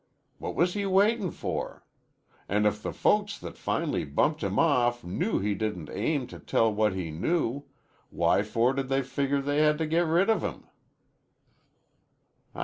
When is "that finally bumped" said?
3.37-4.41